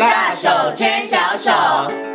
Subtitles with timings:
[0.00, 2.09] 大手牵小手。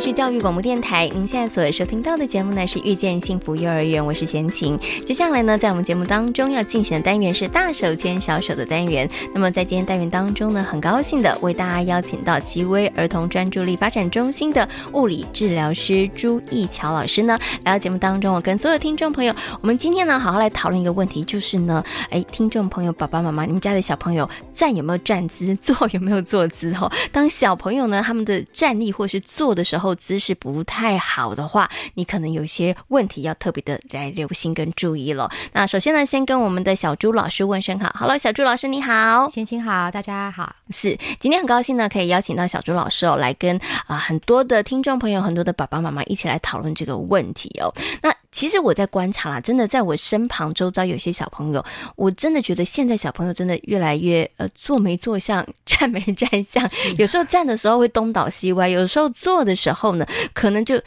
[0.00, 4.78] 是教育广播电台，您现在所收听到的节目呢是《遇见幸福幼儿园》，我是贤琴。
[5.04, 9.06] 接下来呢，在我们节目当中要进行的单元是“大手牵小手”的单元。
[9.34, 18.34] 那么在今天单元当中呢，很高兴的为大家邀请到奇威儿童专注力发展中心的物理治疗师朱义乔老师呢来到节目当中。
[18.34, 26.72] 我跟所有听众朋友，我们今天呢好好来讨论一个问题，就是呢，哎，听众朋友、爸爸妈妈，你们家的小朋友站有没有站姿，坐有没有坐姿？
[26.80, 29.89] 哦，当小朋友呢他们的站立或是坐的时候。
[29.90, 35.28] 后姿势不太好的话，你可能有些问题要特别的来留心跟注意了。
[35.52, 47.74] 那首先呢，先跟我们的小朱老师问声好，Hello，小朱老师你好，先请好，大家好，是今天很高兴呢，可以邀请到小朱老师哦，来跟啊、呃、很多的听众朋友、很多的爸爸妈妈一起来讨论这个问题哦。
[48.00, 51.64] 那其实我在观察啦，真的在我身旁周遭有些小朋友，
[51.96, 60.80] 我真的觉得现在小朋友真的越来越呃坐没坐相，站没站相，有时候站的时候会东倒西歪，有时候坐的时候呢，可能就。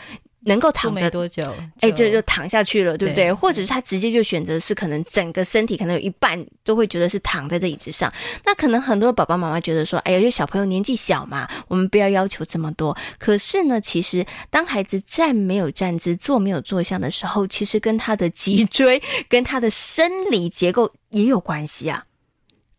[0.46, 1.44] 能够躺着多久，
[1.80, 3.26] 哎，就就躺下去了，对不对？
[3.26, 8.12] 对，或者是他直接就选择是可能整个身体可能有一半都会觉得是躺在这椅子上。
[8.46, 12.96] 那可能很多爸爸妈妈觉得说，哎呀，因为小朋友年纪小嘛，我们不要要求这么多。
[13.18, 22.04] 可是呢，其实当孩子站没有站姿，坐没有坐相的时候，其实跟他的脊椎跟他的生理结构也有关系啊。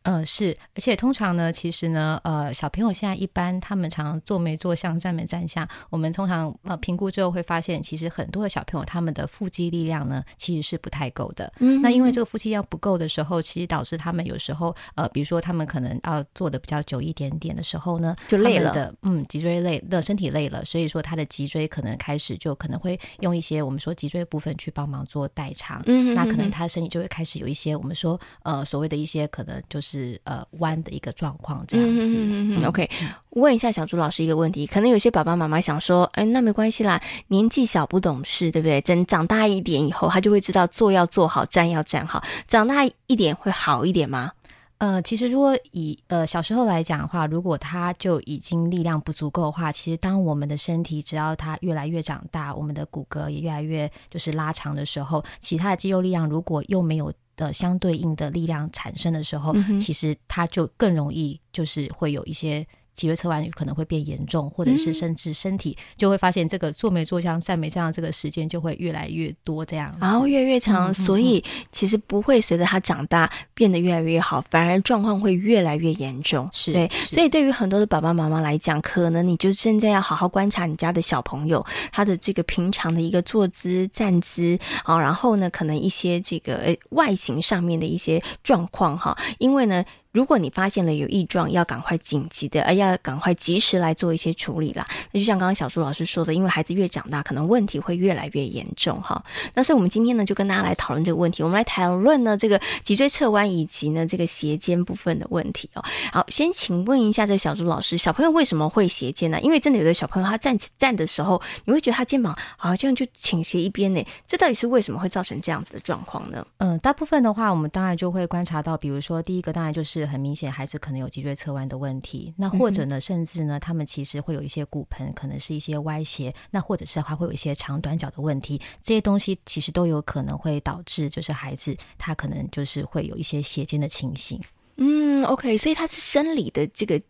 [0.05, 5.67] 嗯，是，而且通常呢，其实呢，呃，小朋友现在一般他们常常坐没坐相，站没站相。
[5.89, 11.51] 我们通常呃评估之后会发现，其实很多的小朋友他们的腹肌力量呢，其实是不太够的。
[11.59, 18.73] 嗯，那因为这个腹肌力量不够的时候，其实导致他们有时候呃，比如说他们可能要坐的比较久一点点的时候呢，就累了。
[18.75, 25.83] 的嗯，脊椎累的，身体累了，所以说他的脊椎可能开始就可能会用一些我们说脊椎的部分去帮忙做代偿。
[25.87, 29.94] 嗯，那可能他的身体就会开始有一些我们说呃所谓的一些可能就是。
[29.95, 32.17] 是呃弯的一个状况这样子。
[32.17, 32.91] 嗯嗯、OK，
[33.31, 38.81] 问一下小朱老师一个问题，可能有些爸爸妈妈想说，哎，那没关系啦，年纪小不懂事，对不对？
[38.81, 42.25] 等长大一点以后，他就会知道坐要坐好，站要站好。
[42.49, 44.33] 长大一点会好一点吗？
[44.79, 57.13] 呃，其实如果以呃小时候来讲的话，如果他就已经力量不足够的话，其实当我们的身体只要他越来越长大，我们的骨骼也越来越就是拉长的时候，其他的肌肉力量如果又没有。
[57.37, 62.67] 的相对应的力量产生的时候，嗯、其实它就更容易，就是会有一些。
[62.95, 70.95] 脊椎侧弯可能会变严重，或者是甚至身体就会发现这个坐没坐相、站没站样，这个时间就会越来越多，这样然后越来越长、嗯。
[70.95, 76.49] 所以其实不会随着他长大变得越来越好，反而状况会越来越严重。
[76.53, 89.85] 是对，所以对于很多的爸爸妈妈来讲，可能你就现在要好好观察你家的小朋友他的这个平常的一个坐姿、站姿啊，然后呢，可能一些这个外形上面的一些状况哈，因为呢。
[90.15, 94.87] 如果你发现了有异状，要赶快紧急的，呃，要赶快及时来做一些处理啦。
[95.11, 99.21] 那就像刚刚小朱老师说的，因为孩子越长大，可能问题会越来越严重哈。
[99.55, 101.43] 那所以我们今天呢，就跟大家来讨论这个问题。
[101.43, 105.85] 我们来讨论呢这个脊椎侧弯以及呢这个斜肩部分的问题哦。
[106.13, 109.41] 好，先请问一下这个小朱老师，小朋友为什么会斜肩呢？
[109.41, 116.47] 因为真的有的小朋友他站起站的时候，你会觉得他肩膀好像就倾斜一边呢，这到底是为什么会造成这样子的状况呢？
[116.59, 120.04] 嗯，大部分的话，我们当然就会观察到，比如说第一个当然就是。
[120.07, 122.33] 很明显，孩子可能有脊椎侧弯的问题。
[122.37, 126.35] 那或者呢，甚至呢，他们其实会有一些骨盆，可能是一些歪斜。
[126.51, 128.61] 那或者是还会有一些长短脚的问题。
[128.83, 134.41] 这些东西其实都有可能会导致，就是孩子他可能就是会有一些斜肩的情形。
[134.77, 137.01] 嗯，OK，所以他是生理的这个。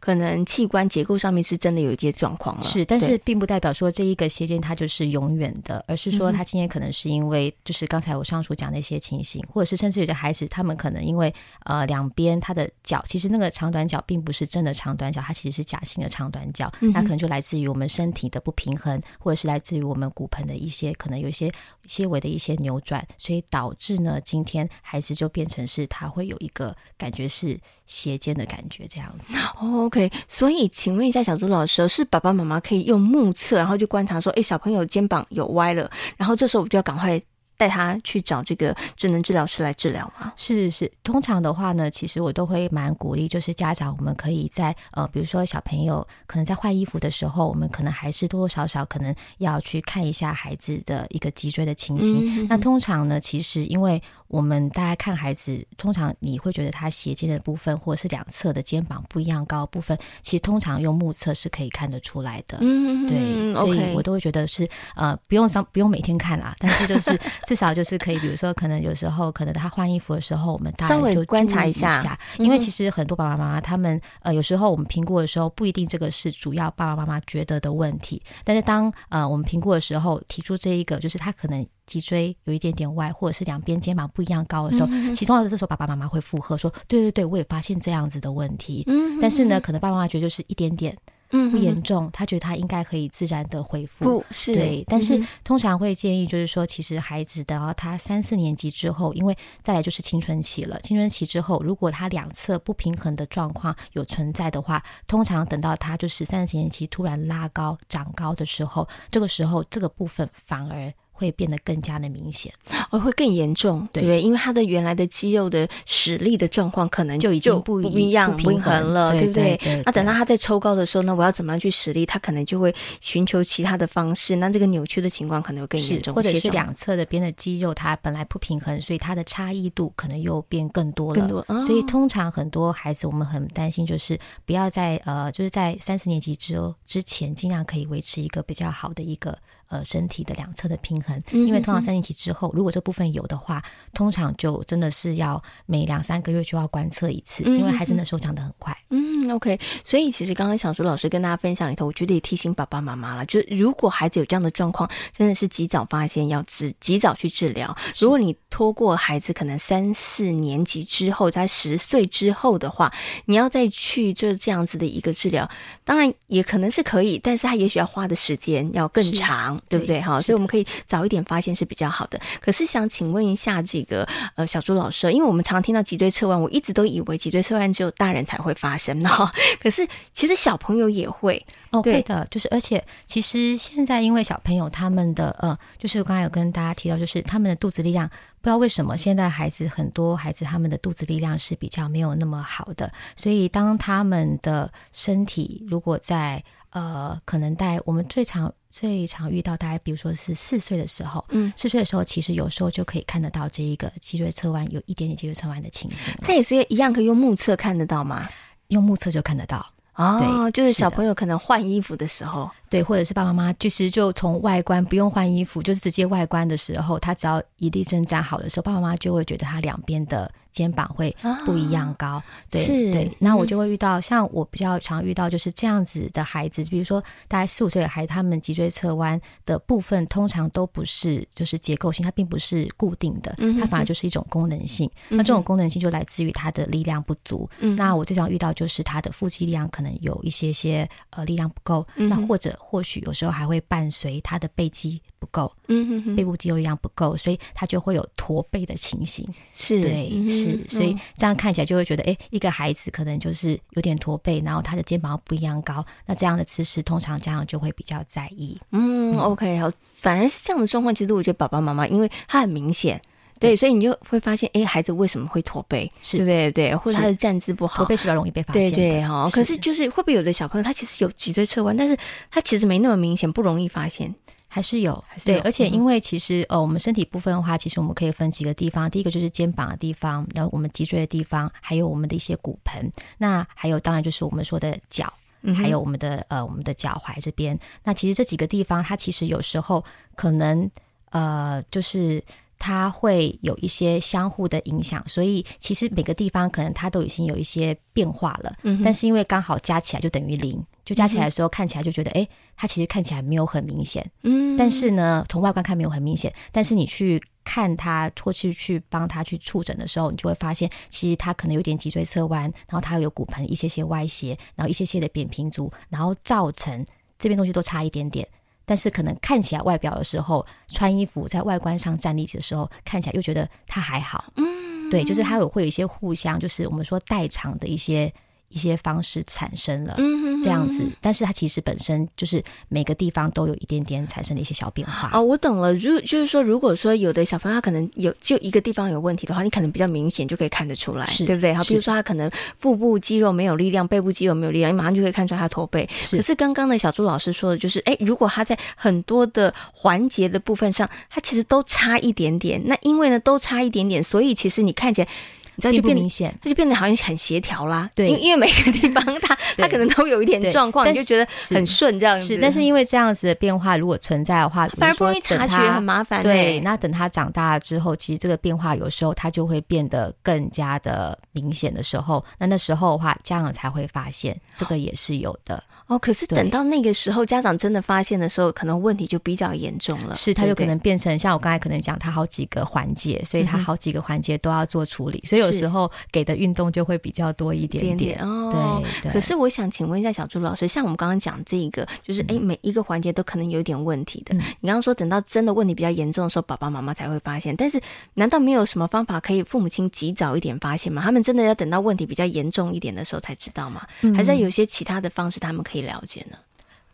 [0.00, 11.32] 可能器官结构上面是真的有一些状况了，是，但是并不代表说这一个斜肩它就是永远的，而是说他今天可能是因为就是刚才我上述讲的一些情形，或者是甚至有些孩子他们可能因为
[11.64, 21.50] 呃两边他的脚其实那个长短脚并不是真的长短脚，它其实是假性的长短脚，那可能就来自于我们身体的不平衡，或者是来自于我们骨盆的一些可能有一些
[21.86, 27.58] 些微的一些扭转，所以导致呢今天孩子就变成是他会有一个感觉是。
[27.86, 30.10] 斜肩的感觉这样子，OK。
[30.28, 37.20] 所以，请问一下小朱老师，是爸爸妈妈可以用目测，然后就观察说，哎，小朋友肩膀有歪了，然后这时候我就要赶快。
[37.54, 40.32] 带他去找这个智能治疗师来治疗吗？
[40.36, 52.42] 是是，通常的话呢，其实我都会蛮鼓励，就是家长我们可以在呃，比如说小朋友可能在换衣服的时候，我们可能还是多多少少可能要去看一下孩子的一个脊椎的情形。
[52.42, 52.46] 嗯。
[52.48, 54.02] 那通常呢，其实因为
[54.32, 62.56] 我们大家看孩子，通常你会觉得他斜肩的部分或者是两侧的肩膀不一样高的部分，其实通常用目测是可以看得出来的。
[62.62, 67.12] 嗯，对，所以我都会觉得是呃，不用上不用每天看啦，但是就是。
[67.46, 90.96] 至少就是可以，比如说可能有时候可能他换衣服的时候，我们大人就观察，一下因为其实很多爸爸妈妈他们呃有时候我们评估的时候不一定这个是主要爸爸妈妈觉得的问题，但是当呃我们评估的时候提出这一个就是他可能脊椎有一点点歪，或者是两边肩膀不一样高的时候，嗯、其中的这时候爸爸妈妈会附和说，对对对，我也发现这样子的问题，嗯、但是呢，可能爸爸妈妈觉得就是一点点。
[91.34, 94.22] 嗯，不严重，他觉得他应该可以自然的恢复。
[94.44, 100.78] 对，但是通常会建议就是说，其实孩子等到他三四年级之后，因为再来就是青春期了。
[100.82, 110.92] 青春期之后，如果他两侧不平衡的状况有存在的话，通常等到他就是三四年级突然拉高长高的时候，这个时候这个部分反而。
[111.12, 112.52] 会变得更加的明显，
[112.90, 114.20] 哦，会更严重，对不对？
[114.20, 119.60] 因为他的原来的肌肉的使力的状况可能就已经不一样、不平衡了，对不对？
[119.84, 122.04] 那等到他在抽高的时候呢，我要怎么样去使力？
[122.04, 131.20] 他可能就会寻求其他的方式，那这个扭曲的情况可能会更严重，或者是两侧的边的肌肉它本来不平衡，所以它的差异度可能又变更多了。
[131.20, 139.38] 更多，哦，所以通常很多孩子我们很担心，就是不要在呃，就是在三四年级之之前，尽量可以维持一个比较好的一个。
[139.72, 143.64] 呃，身体的两侧的平衡，因为通常三年级之后，如果这部分有的话，
[143.94, 148.76] 通常就真的是要每两三个月就要观测一次，因为孩子那时候长得很快。
[148.90, 149.58] 嗯，OK。
[149.82, 154.86] 所以其实刚刚小树老师跟大家分享里头，我觉得也提醒爸爸妈妈了，就是如果孩子有这样的状况，
[155.16, 157.74] 真的是及早发现，要治及早去治疗。
[157.98, 162.92] 如果你拖过孩子可能三四年级之后，在十岁之后的话，
[163.24, 165.48] 你要再去就是这样子的一个治疗，
[165.82, 169.61] 当然也可能是可以，但是他也许要花的时间要更长。
[169.68, 170.00] 对不对？
[170.00, 172.20] 哈，所以我们可以早一点发现是比较好的。
[172.40, 174.06] 可是想请问一下，这个
[174.36, 179.08] 呃小朱老师，因为我们常听到脊椎侧弯，我一直都以为脊椎侧弯只有大人才会发生呢。
[179.60, 182.26] 可是其实小朋友也会哦，会的。
[182.30, 206.10] 就是而且其实现在因为小朋友他们的呃，就是我刚才有跟大家提到，就是他们的肚子力量，不知道为什么现在孩子很多孩子他们的肚子力量是比较没有那么好的，所以当他们的身体如果在呃，可能在我们最常最常遇到，大概比如说是四岁的时候，嗯，四岁的时候，其实有时候就可以看得到这一个脊椎侧弯，有一点点脊椎侧弯的情形。
[206.22, 208.26] 它也是一样，可以用目测看得到吗？
[208.68, 209.64] 用目测就看得到。
[209.94, 220.32] 哦，对，就是小朋友可能换衣服的时候，对，或者是爸爸妈妈，其实就从外观不用换衣服，就是直接外观的时候，他只要一立正站好的时候，爸爸妈妈就会觉得他两边的。
[220.52, 221.14] 肩膀会
[221.44, 234.88] 不一样高，啊、对对，那我就会遇到、嗯、像我比较常遇到就是这样子的孩子，比如说大概四五岁的孩子，他们脊椎侧弯的部分通常都不是就是结构性，它并不是固定的，它反而就是一种功能性。
[235.08, 237.48] 嗯、那这种功能性就来自于他的力量不足。
[237.60, 249.24] 嗯、那我最常遇到就是他的腹肌力量可能有一些些呃力量不够，嗯、那或者或许有时候还会伴随他的背肌不够，嗯哼哼背部肌肉力量不够，所以他就会有驼背的情形。
[249.54, 250.10] 是对。
[250.12, 258.58] 嗯是，所以这样看起来就会觉得，哎，一个孩子可能就是有点驼背，然后他的肩膀不一样高，那这样的姿势通常家长就会比较在意。
[258.72, 263.00] 嗯，嗯，OK，好，反而是这样的状况，其实我觉得爸爸妈妈，因为他很明显，
[263.38, 265.90] 对，所以你就会发现，哎，孩子为什么会驼背？
[266.00, 266.50] 是对不对？
[266.50, 268.76] 对，或者他的站姿不好，驼背是比较容易被发现的。
[268.76, 271.96] 对对哈，可是就是会不会有的小朋友他其实有脊椎侧弯，但是
[272.30, 274.14] 他其实没那么明显，不容易发现。
[274.52, 278.90] 还是有，是有对，而且因为其实呃，我们身体部分的话，其实我们可以分几个地方。
[278.90, 282.92] 第一个就是肩膀的地方，然后我们脊椎的地方，还有我们的一些骨盆。
[283.16, 285.10] 那还有当然就是我们说的脚，
[285.56, 287.58] 还有我们的呃我们的脚踝这边。
[287.82, 289.82] 那其实这几个地方，它其实有时候
[290.14, 290.70] 可能
[291.10, 292.22] 呃就是。
[292.64, 298.54] 它会有一些相互的影响，所以其实每个地方可能它都已经有一些变化了。
[298.62, 304.04] 嗯，但是因为刚好加起来就等于零，就加起来的时候看起来就觉得，哎、嗯哼，它其实看起来没有很明显。
[304.22, 316.84] 嗯，但是呢，从外观看没有很明显，但是你去看它，或是去帮他去触诊的时候，你就会发现，其实他可能有点脊椎侧弯，然后他有骨盆一些些歪斜，然后一些些的扁平足，然后造成
[317.18, 318.26] 这边东西都差一点点。
[318.64, 324.32] 但是可能看起来外表的时候，穿衣服在外观上站立起的时候，看起来又觉得它还好。
[324.36, 328.12] 嗯，对，就是它有会有一些互相，就是我们说代偿的一些。
[328.52, 329.96] 一些方式产生了
[330.42, 335.10] 这样子，但是它其实本身就是每个地方都有一点点产生的一些小变化。
[335.12, 335.72] 哦，我懂了。
[335.74, 341.54] 如就是说，如果说有的小朋友他可能有就一个地方有问题的话，你可能比较明显就可以看得出来，是对不对？
[341.54, 345.88] 好，比如说他可能腹部肌肉没有力量，背部肌肉没有力量，你马上就可以看出来他驼背。
[346.02, 346.16] 是。
[346.16, 352.60] 可是刚刚的小朱老师说的就是，哎，如果他在很多的环节的部分上，他其实都差一点点。
[352.66, 355.08] 那因为呢都差一点点，所以其实你看起来。
[355.54, 357.88] 你知道就变明显，它就变得好像很协调啦。
[357.94, 362.24] 对，因为因为每个地方它 它可能都有一点状况，你就觉得很顺这样子。
[362.24, 366.22] 是，但是因为这样子的变化如果存在的话，反而不容易察觉，很麻烦。
[366.22, 375.62] 对，那等他长大了之后，其实这个变化有时候它就会变得更加的明显的时候，那那时候的话，家长才会发现这个也是有的。
[375.92, 380.14] 哦，可是等到那个时候，家长真的发现的时候，可能问题就比较严重了。
[380.14, 388.18] 是，他就可能变成像我刚才可能讲，他好几个环节，所以他好几个环节都要做处理，所以有时候给的运动就会比较多一点点。
[388.20, 389.12] 哦，对。
[389.12, 394.34] 可是我想请问一下小朱老师，像我们刚刚讲这个，就是哎，每一个环节都可能有点问题的。
[394.34, 397.78] 嗯、你刚刚说等到真的问题比较严重的时候，爸爸妈妈才会发现，但是
[398.14, 401.02] 难道没有什么方法可以父母亲及早一点发现吗？
[401.02, 403.86] 他们真的要等到问题比较严重一点的时候才知道吗？
[404.00, 406.36] 嗯、还是有些其他的方式他们可以了解呢？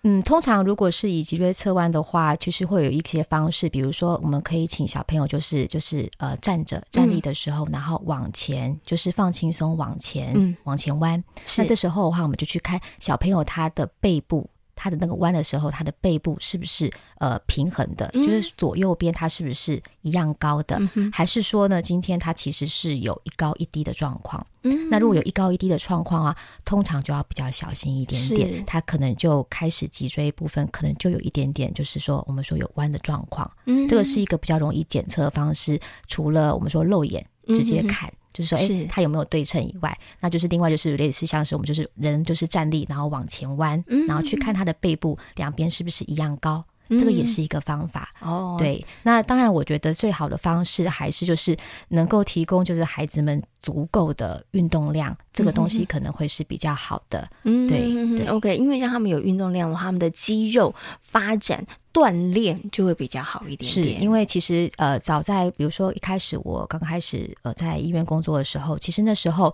[0.02, 11.22] 嗯，通常如果是以脊椎侧弯的话，其实会有一些方式，比如说我们可以请小朋友就是就是呃站着站立的时候，嗯、然后往前就是放轻松往前、嗯、往前弯。
[11.56, 14.48] 那这时候的话，我们就去看小朋友他的背部。
[14.78, 18.08] 他的那个弯的时候，它的背部是不是呃平衡的？
[18.14, 20.80] 嗯、就是左右边它是不是一样高的？
[20.94, 24.46] 嗯、还是说呢，今天它其实是有一高一低的状况？
[24.62, 33.50] 嗯，那如果有一高一低的状况啊，通常就要比较小心一点点，是他可能就开始脊椎部分可能就有一点点，就是说我们说有弯的状况。
[33.66, 38.12] 嗯，这个是一个比较容易检测的方式，除了我们说肉眼直接看。
[38.38, 48.10] 嗯就是说，哎，它有没有对称以外，那就是另外就是类似像是我们就是人就是站立，然后往前弯，嗯、然后去看它的背部两边是不是一样高，嗯、这个也是一个方法。
[48.20, 51.56] 哦，对，那当然，我觉得最好的方式还是就是
[51.88, 57.28] 能够提供就是孩子们足够的运动量，嗯、这个东西可能会是比较好的。
[57.44, 61.66] 嗯，对，对，OK，因为让他们有运动量的话，他们的肌肉发展。
[61.90, 69.52] 锻炼就会比较好一点点，是因为其实呃，早在比如说一开始我刚开始呃在医院工作的时候，其实那时候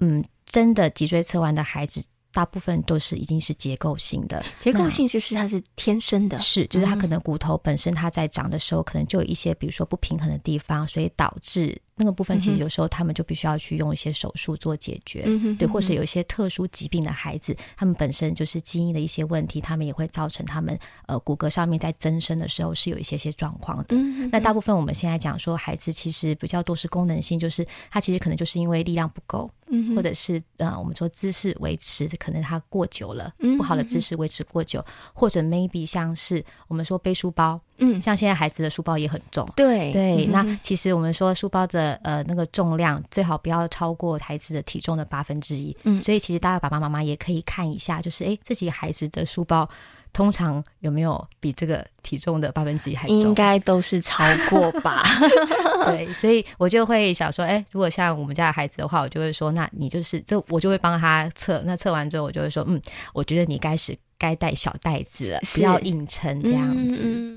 [0.00, 2.02] 嗯，真的脊椎侧弯的孩子。
[2.34, 20.76] 大部分都是已经是结构性的，结构性就是它是天生的，是就是它可能骨头本身它在长的时候，可能就有一些比如说不平衡的地方，所以导致那个部分其实有时候他们就必须要去用一些手术做解决，嗯、哼对，或是有一些特殊疾病的孩子，他们本身就是基因的一些问题，他们也会造成他们
[21.06, 23.96] 呃骨骼上面在增生的时候是有一些些状况的。
[23.96, 29.48] 嗯、哼那大部分我们现在讲说孩子其实比较多是功能性，就是他其实可能就是因为力量不够。
[29.94, 40.26] 或者是呃，我们说姿势维持可能它过久了，不好的姿势维持过久，或者 maybe 像是我们说背书包，嗯，像现在孩子的书包也很重，对对。
[40.26, 49.68] 那其实我们说书包的呃那个重量最好不要超过孩子的体重的八分之一，嗯，所以其实大家爸爸妈妈也可以看一下，就是哎，自己孩子的书包。
[50.14, 53.18] 通常有没有比这个体重的八分之一还重？
[53.18, 55.02] 应该都是超过吧。
[55.84, 61.60] 对，所以我就会想说，哎，如果像我们家的孩子的话，我就会说，那你就是这，我就会帮他测。
[61.66, 62.80] 那测完之后，我就会说，嗯，
[63.12, 67.02] 我觉得你该是该带小袋子了，不要硬撑这样子。
[67.04, 67.36] 嗯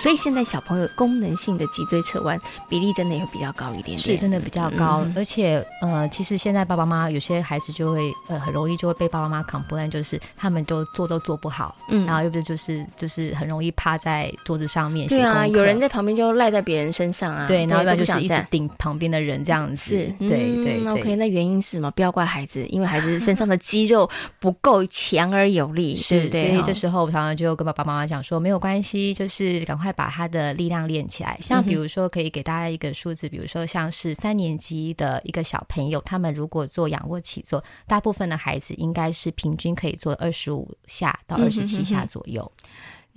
[0.00, 2.40] 所以现在小朋友功能性的脊椎侧弯
[2.70, 5.02] 比例真的也会比较高一点点，是真的比较高。
[5.04, 20.90] 嗯、而且呃，其实现在爸爸妈妈有些孩子就会呃很容易就会被爸爸妈妈 complain，就是他们都做都做不好，嗯，然后又不是就是就是很容易趴在桌子上面写功课，对啊，有人在旁边就赖在别人身上啊，对，然后一般就是一直顶旁边的人这样子，是，对对对。
[20.90, 21.90] OK，那原因是什么？
[21.90, 29.89] 不要怪孩子，因为孩子身上的肌肉不够强而有力，是，对，所以这时候我常常就跟爸爸妈妈讲说，没有关系，就是赶快。
[29.92, 42.50] 把他的力量练起来，像比如说，可以给大家一个数字，比如说像是三年级的一个小朋友，他们如果做仰卧起坐，大部分的孩子应该是平均可以做二十五下到二十七下左右。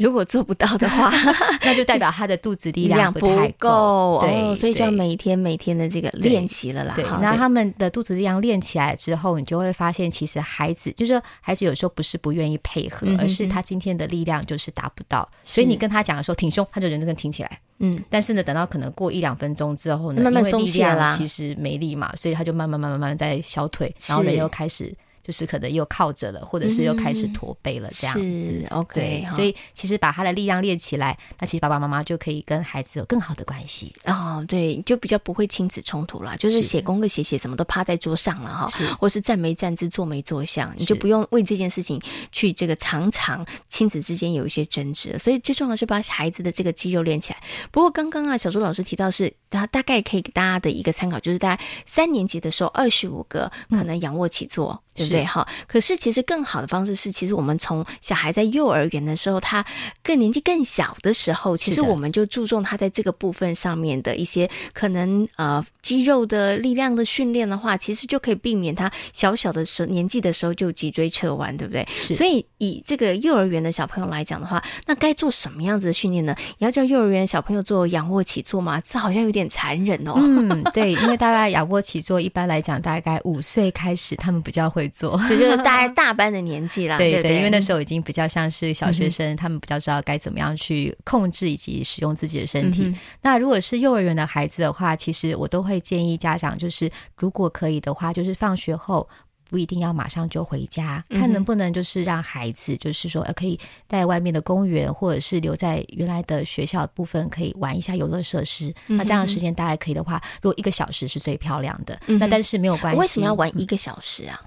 [0.03, 1.09] 如果做不到的话，
[1.63, 6.93] 那就代表他的肚子力量不太够，对，所以就要每天每天的这个练习了啦。
[6.93, 17.59] 对，那他们的肚子力量练起来之后，你就会发现，其实孩子就是说，孩子有时候不是不愿意配合，而是他今天的力量就是达不到，所以你跟他讲的时候挺胸，他就人就跟挺起来。
[17.79, 24.93] 嗯，但是呢，等到可能过一两分钟之后呢，慢慢松懈了，其实没力嘛，所以他就慢慢慢慢慢慢在消退，然后人又开始。
[25.23, 28.67] 就是可能又靠着了，或者是又开始驼背了这样子。
[28.71, 33.93] OK，对，所以其实把他的力量练起来，那其实爸爸妈妈就可以跟孩子有更好的关系。
[34.05, 36.35] 哦，对，就比较不会亲子冲突啦。
[36.35, 38.67] 就是写功课写写什么都趴在桌上了哈，
[38.99, 42.01] 或是站没站姿，坐没坐相，你就不用为这件事情
[42.31, 45.17] 去这个常常亲子之间有一些争执。
[45.17, 47.41] 所以最重要的是把孩子的这个肌肉练起来。
[47.71, 54.83] 不过刚刚啊，小朱老师提到是他大概可以给大家的一个参考，就是大概三年级的时候，二十五个可能仰卧起坐。
[54.93, 55.25] 对不对？
[55.25, 59.65] 哈，可是其实更好的方式是，其实我们从小孩在幼儿园的时候，他
[60.03, 71.87] 更年纪更小的时候，其实我们就注重他在这个部分上面的一些可能呃肌肉的力量的训练的话，其实就可以避免他小小的时候年纪的时候就脊椎侧弯，对不对？
[71.99, 72.13] 是。
[72.13, 76.35] 所以以这个幼儿园的小朋友来讲的话，那该做什么样子的训练呢？
[76.59, 78.79] 你要叫幼儿园小朋友做仰卧起坐吗？
[78.81, 80.13] 这好像有点残忍哦。
[80.17, 84.82] 嗯，对，因为大概仰卧起坐一般来讲，大概五岁开始，他们比较会。
[84.89, 86.97] 做， 这就是大概 大班的年纪啦。
[86.97, 92.83] 对对，对，因为那时候已经比较像是小学生，嗯、他们比较知道该怎么样去控制以及使用自己的身体。
[92.83, 99.07] 嗯、那如果是幼儿园的孩子的话，其实我都会建议家长，就是如果可以的话，就是放学后。
[99.49, 108.73] 不一定要马上就回家，看能不能就是让孩子，就是说可以在外面的公园，或者是留在原来的学校部分，可以玩一下游乐设施。
[108.87, 112.99] 嗯、那这样的时间大概可以的话，如果一个小时是最漂亮的，嗯、那但是没有关系。
[112.99, 114.41] 为什么要玩一个小时啊？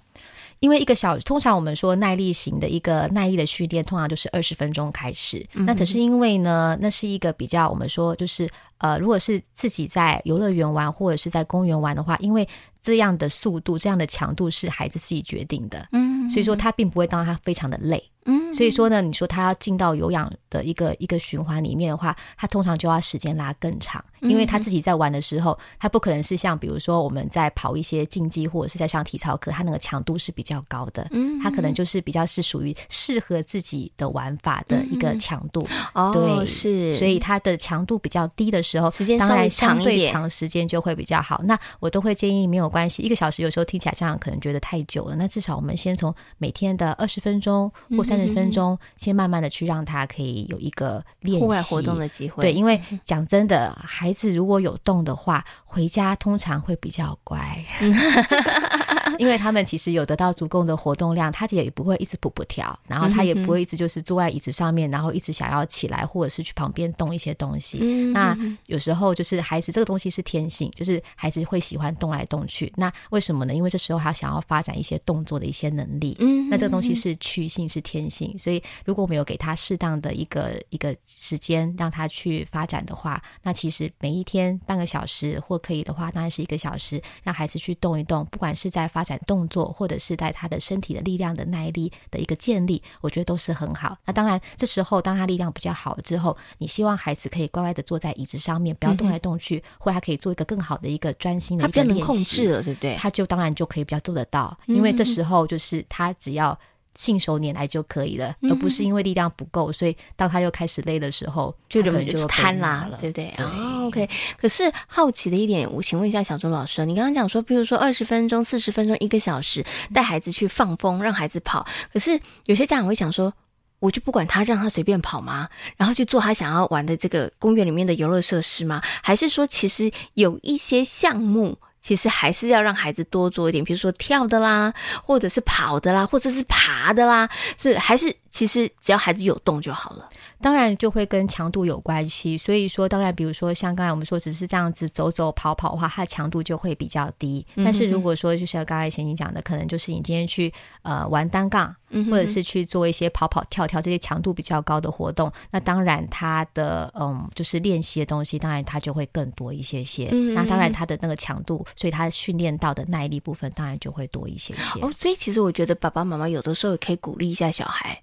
[0.66, 5.46] 因为一个小，通常我们说耐力型的一个耐力的训练，通常就是二十分钟开始。
[5.54, 12.46] 嗯、那可是因为呢，那是一个比较我们说就是呃，如果是自己在游乐园玩或者是在公园玩的话，因为。
[12.82, 18.00] 这样的速度，这样的强度是孩子自己决定的，嗯，所以说他并不会当他非常的累。
[18.26, 41.40] 嗯，所以说呢，你说他要进到有氧的一个一个循环里面的话，他通常就要时间拉更长，因为他自己在玩的时候，他不可能是像比如说我们在跑一些竞技或者是在上体操课，他那个强度是比较高的，嗯，他可能就是比较是属于适合自己的玩法的一个强度，哦，对，是，所以他的强度比较低的时候，时间当然相对长时间就会比较好。
[41.44, 48.15] 那我都会建议没有关系，一个小时有时候听起来这样可能觉得太久了，那至少我们先从每天的二十分钟或三。
[48.16, 52.42] 三十分钟，先慢慢的去让他可以有一个练习户外活动的机会。
[52.42, 57.62] 对，因为讲真的，孩子如果有动的话，回家通常会比较乖，
[59.18, 67.78] 因为他们其实有得到足够的活动量，他也不会一直补不跳，然后他也不会一直就是坐在椅子上面，然后一直想要起来或者是去旁边动一些东西。
[68.12, 72.72] 那有时候就是孩子这个东西是天性，就是孩子会喜欢动来动去。
[72.76, 73.54] 那为什么呢？
[73.54, 76.16] 因为这时候他想要发展一些动作的一些能力。
[76.20, 78.36] 嗯，那这个东西是趋性，是天性。
[78.38, 93.96] 所以，如果我们有给他适当的一个一个时间，让他去发展的话，那其实每一天半个小时，或可以的话，当然是一个小时，让孩子去动一动，不管是在发展动作，或者是在他的身体的力量的耐力的一个建立，我觉得都是很好。
[94.04, 102.96] 那当然，这时候当他力量比较好了之后，你希望孩子可以乖乖的坐在椅子上面，不要动来动去，嗯、或他可以做一个更好的一个专心的一个练习，控制了，对不对？
[102.96, 106.58] 他就当然就可以比较做得到，因为这时候就是他只要。
[106.96, 113.28] 信手拈来就可以了，而不是因为力量不够，所以当他又开始累的时候，就可能就瘫啦，对不对？
[113.36, 114.08] 啊，OK。
[114.38, 121.66] 可是好奇的一点，我请问一下小周老师，你刚刚讲说，比如说二十分钟、四十分钟、一个小时，带孩子去放风，让孩子跑。
[121.92, 123.32] 可是有些家长会想说，
[123.78, 125.48] 我就不管他，让他随便跑吗？
[125.76, 128.80] 然后去做他想要玩的这个公园里面的游乐设施吗？
[129.02, 131.58] 还是说，其实有一些项目？
[131.86, 138.12] 其实还是要让孩子多做一点，比如说跳的啦，或者是跑的啦，或者是爬的啦，是还是。
[138.30, 140.08] 其实只要孩子有动就好了，
[140.42, 142.36] 当然就会跟强度有关系。
[142.36, 147.46] 所以说，当然，比如说像刚才我们说，只是这样子走走跑跑的话，它的强度就会比较低。
[147.56, 151.74] 但是如果说，就像刚才贤讲的，可能就是你今天去呃玩单杠，
[152.10, 160.10] 或者是去做一些跑跑跳跳这些强度比较高的活动，那当然它的嗯就是练习的东西，当然它就会更多一些些。
[160.34, 164.80] 那当然它的那个强度，所以它训练到的耐力部分，当然就会多一些些。
[164.80, 167.98] 哦，所以其实我觉得爸爸妈妈有的时候也可以鼓励一下小孩。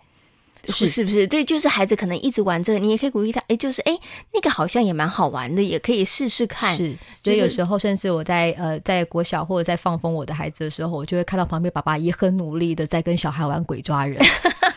[0.68, 1.28] 是是不是？
[1.28, 3.42] 对，就是孩子可能一直玩这个，你也可以鼓励他。
[3.48, 3.98] 哎，就是哎，
[4.34, 6.76] 那个好像也蛮好玩的，也可以试试看。
[6.76, 14.18] 是，所以有时候甚至我在呃在国小或者在放风我的孩子的时候，我就会看到旁边爸爸也很努力的在跟小孩玩鬼抓人。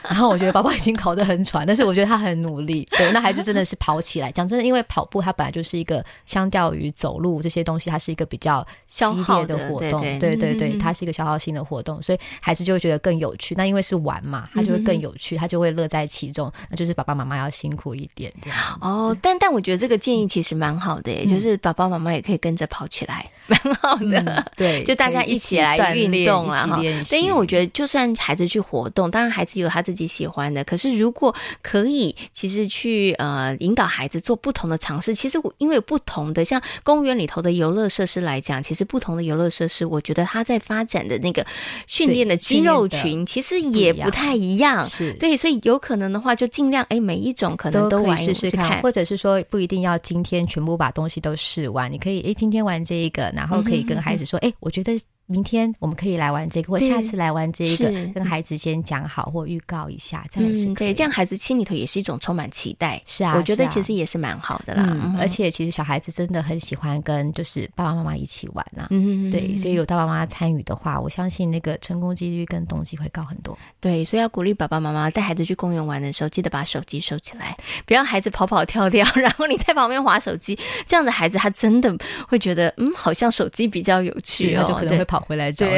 [0.09, 2.87] 然后我觉得宝宝已经跑得很喘，但是我觉得他很努力。
[2.91, 4.31] 对，那孩子真的是跑起来。
[4.31, 10.01] 讲真的，因为跑步它本来就是一个相较于走路这些东西，它是一个比较激烈的活动。
[10.01, 13.55] 对对对，对，它是一个消耗性的活动，所以孩子就会觉得更有趣。
[13.57, 16.53] 那因为是玩嘛，他就会更有趣，他就会乐在其中。
[16.71, 18.59] 那就是爸爸妈妈要辛苦一点这样。
[18.81, 24.21] 哦，但但我觉得这个建议其实蛮好的，嗯、就是爸爸妈妈也可以跟着跑起来， 蛮好的。
[24.21, 26.77] 嗯、对，就大家一起来运动啊，哈。
[26.77, 30.63] 对，因为我觉得就算孩子去活动，当然孩子有他自己喜欢的。
[30.63, 35.15] 可是如果可以，其实去呃引导孩子做不同的尝试。
[35.15, 41.45] 其实我因为有不同的，像公园里头的游乐设施来讲，其实不同的游乐设施，我觉得他在发展的那个
[41.87, 44.87] 训练的肌肉群，其实也不太一样。
[44.87, 54.93] 是对，所以有可能的话，就尽量哎每一种可能都玩试试看，或者是说不一定要今天全部把东西都试完，你可以哎今天玩这一个，然后可以跟孩子说哎，我觉得。
[55.27, 63.01] 明天我们可以来玩这个，或下次来玩这个，跟孩子先讲好或预告一下，这样是、嗯、对，这样孩子心里头也是一种充满期待。
[63.05, 64.85] 是啊，我觉得其实也是蛮好的啦。
[64.87, 68.89] 嗯嗯、而且其实小孩子真的很喜欢跟就是爸爸妈妈一起玩呐、啊。
[68.91, 73.57] 嗯对，所以有爸爸妈妈参与的话，我相信那个成功几率跟动机会高很多。
[73.81, 81.93] 对，所以要鼓励爸爸妈妈带孩子去公园玩的时候，记得把手机收起来，不要孩子跑跑跳跳，然后你在旁边划手机，这样的孩子他真的
[82.29, 85.73] 会觉得，嗯，好像手机比较有趣、哦，他就可能会跑回来找你。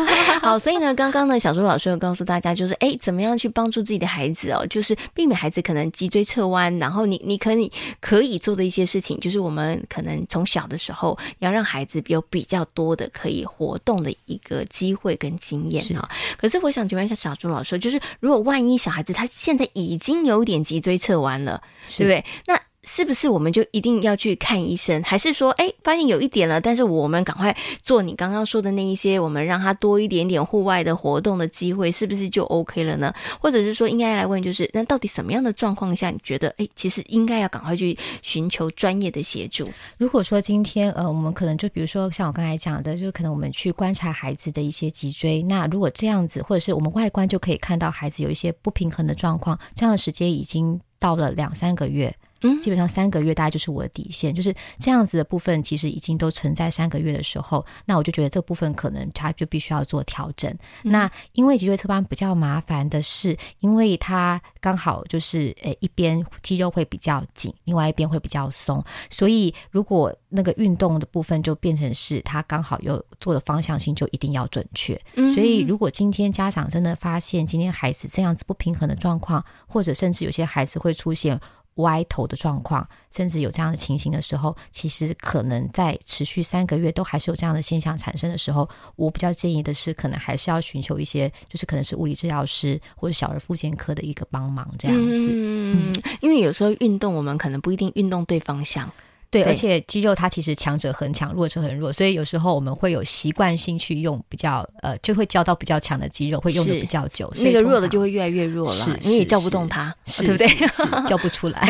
[0.40, 16.08] 好，所以呢，刚刚呢，小朱老师有告诉大家，就是哎，怎么样去帮助自己的孩子哦，就是避免孩子可能脊椎侧弯，然后你你可以可以做的一些事情，就是我们可能从小的时候要让孩子有比较多的可以活动的一个机会跟经验啊。
[16.36, 22.24] 可是我想请问一下小朱老师，就是如果万一小孩子他现在已经有点脊椎侧弯了，对不对？
[22.46, 25.02] 那是不是我们就一定要去看医生？
[25.02, 33.12] 还是说，哎，发现有一点了，但是我们赶快做你刚刚说的那一些，我们让他多一点点户外的活动的机会，是不是就 OK 了呢？
[33.38, 39.68] 或者是说，应该来问，就是那到底什么样的状况下，你觉得，哎，其实应该要赶快去寻求专业的协助？
[39.98, 52.14] 如果说今天，呃，我们可能就比如说像我刚才讲的，就可能我们去观察孩子的一些脊椎，那如果这样子，或者是我们外观就可以看到孩子有一些不平衡的状况，这样的时间已经到了两三个月。
[52.42, 60.50] 嗯，基本上三个月大概就是我的底线，就是这样子的部分，其实已经都存在三个月的时候，那我就觉得这部分可能他就必须要做调整。
[60.84, 74.98] 嗯、那因为脊椎侧弯比较麻烦的是，因为它刚好就是诶一边肌肉会比较紧，另外一边会比较松，所以如果那个运动的部分就变成是它刚好又做的方向性就一定要准确。
[75.16, 81.38] 嗯、所以如果今天家长真的发现今天孩子这样子不平衡的状况，或者甚至有些孩子会出现。
[81.80, 95.28] 歪头的状况，甚至有这样的情形的时候，其实可能在持续三个月都还是有这样的现象产生的时候，我比较建议的是，可能还是要寻求一些，就是可能是物理治疗师或者小儿复健科的一个帮忙，这样子。
[95.30, 98.90] 嗯，因为有时候运动，我们可能不一定运动对方向。
[99.30, 107.32] 对，而且肌肉它其实强者很强，弱者很弱，所以有时候我们会有习惯性去用比较呃，就会教到比较强的肌肉，会用的比较久。
[107.32, 110.48] 所以那个弱的就会越来越弱了，你也叫不动它，对不对？
[111.06, 111.60] 叫不出来。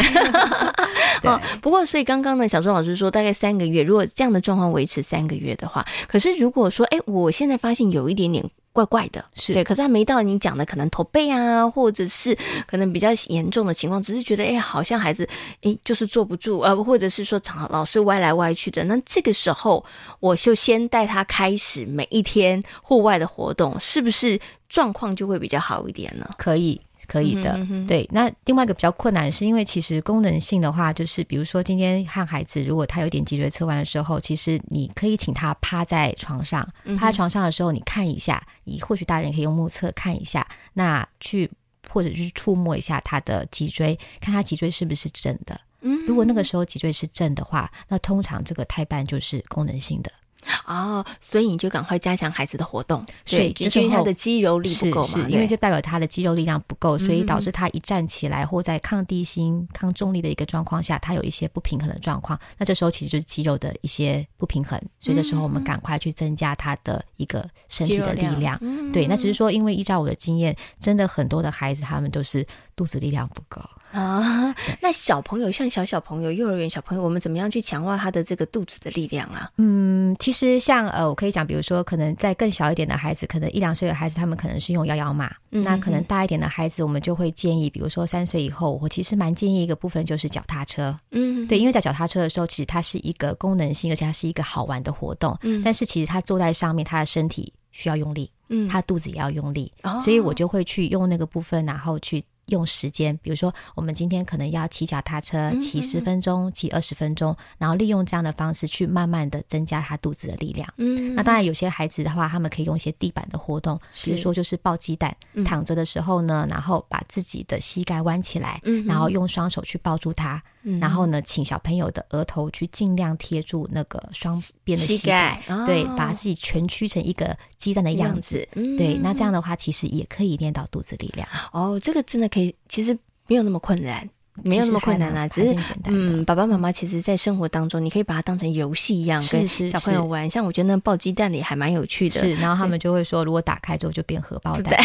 [1.24, 8.50] 哦，不过所以刚刚呢，小钟老师说大概三个月，如果这样的状况维持三个月的话，可是如果说，哎，我现在发现有一点点。
[8.84, 15.28] 怪怪的，是对，可是还没到你讲的可能驼背啊，或者是可能比较严重的情况，只是觉得哎，好像孩子
[15.62, 19.84] 哎就是坐不住，呃，或者是说常老是歪来歪去的，那这个时候
[20.20, 24.38] 我就先带他开始每一天户外的活动，是不是
[24.68, 26.28] 状况就会比较好一点呢？
[26.38, 26.80] 可以。
[27.10, 28.08] 可以的，嗯、哼对。
[28.12, 36.64] 那另外一个比较困难，是因为其实功能性的话，就是比如说今天和孩子，如果他有点脊椎侧弯的时候，其实你可以请他趴在床上，
[36.96, 41.50] 趴在床上的时候，你看一下，你或许大人可以用目测看一下，那去
[41.88, 45.60] 或者去触摸一下他的脊椎，看他脊椎是不是正的。
[45.80, 50.12] 嗯，如果那个时候脊椎是正的话，那通常这个胎盘就是功能性的。
[50.66, 62.38] 哦，所以你就赶快加强孩子的活动，对，因为他的肌肉力不够嘛，因为就代表他的肌肉力量不够，所以导致他一站起来或在抗地心、抗重力的一个状况下，他有一些不平衡的状况。
[62.58, 68.58] 那这时候其实就是肌肉的一些不平衡，所以这时候我们赶快去增加他的一个身体的力量。
[68.92, 73.60] 对，那只是说，因为依照我的经验，真的很多的孩子他们都是肚子力量不够。
[73.92, 79.50] 啊，那小朋友像小小朋友、幼儿园小朋友，我们怎么样去强化他的这个肚子的力量啊？
[79.56, 85.34] 嗯，其实像呃，我可以讲，比如说，可能在更小一点的孩子，可能一两岁的孩子，他们可能是用摇摇马。
[85.50, 90.96] 那可能大一点的孩子，我们就会建议，比如说三岁以后，我其实蛮建议一个部分就是脚踏车。
[91.10, 95.36] 嗯哼，对，因为在脚踏车的时候，其实它是一个功能性，而且它是一个好玩的活动。
[95.42, 102.22] 嗯，但是其实他坐在上面，他的身体需要用力，嗯，他肚子也要用力，哦、所以我就会去用那个部分，然后去。
[102.50, 110.68] 用时间，比如说我们今天可能要骑脚踏车，骑十分钟，骑二十分钟，然后利用这样的方式去慢慢的增加他肚子的力量。
[110.76, 120.42] 嗯，那当然有些孩子的话，他们可以用一些地板的活动，比如说就是抱鸡蛋，躺着的时候呢，然后把自己的膝盖弯起来，然后用双手去抱住它。
[120.80, 131.26] 然后呢，请小朋友的额头去尽量贴住那个双边的膝盖，膝盖对，把自己蜷曲成一个鸡蛋的样子，样子对，那这样的话其实也可以练到肚子力量。
[131.52, 132.96] 哦，这个真的可以，其实
[133.26, 134.08] 没有那么困难。
[134.42, 140.28] 没有那么困难啦，只是嗯，爸爸妈妈其实，在生活当中，你可以把它当成游戏一样，跟小朋友玩。
[140.30, 142.20] 像我觉得那爆鸡蛋的也还蛮有趣的。
[142.20, 144.82] 是，然后他们就会说，如果打开之后就变荷包蛋。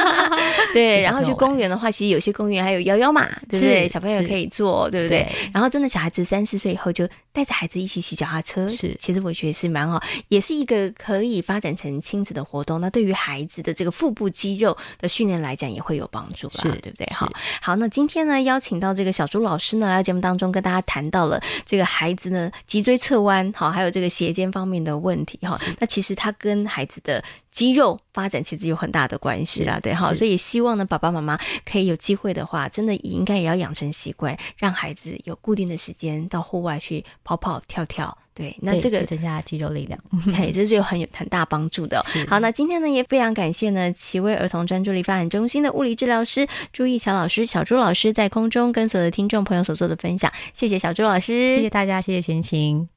[0.72, 3.88] 对， 然后去公园的话，其实有些公园还有摇摇马，对不对？
[3.88, 5.26] 小朋友可以坐，对不对？
[5.52, 8.68] 然后真的小孩子三四岁以后，就带着孩子一起骑脚踏车。
[8.68, 12.80] 是，其实我觉得是蛮好，也是一个可以发展成亲子的活动。
[12.80, 17.06] 那对于孩子的这个腹部肌肉的训练来讲，也会有帮助啦，对不对？
[17.12, 17.28] 好，
[17.60, 25.56] 好，那今天呢，邀请到这个小朱老师呢，来到节目当中跟大家谈到了这个孩子呢脊椎侧弯，好，还有这个斜肩方面的问题，哈。
[25.78, 30.12] 那其实他跟孩子的肌肉发展其实有很大的关系啦，对，哈。
[30.14, 38.16] 所以希望呢，爸爸妈妈可以有机会的话，真的也应该也要养成习惯，让孩子有固定的时间到户外去跑跑跳跳。
[38.38, 42.00] 对，那这个增加肌肉力量， 对，这是有很有很大帮助的。
[42.28, 52.88] 好，那今天呢也非常感谢呢奇威儿童专注力发展中心的物理治疗师朱义乔老师、小朱老师在空中跟所有的听众朋友所做的分享，谢谢小朱老师，谢谢大家，谢谢贤琴。